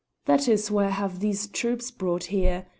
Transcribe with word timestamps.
That 0.25 0.47
is 0.47 0.71
why 0.71 0.85
I 0.85 0.89
have 0.89 1.11
had 1.11 1.21
these 1.21 1.45
troops 1.45 1.91
brought 1.91 2.23
here. 2.23 2.65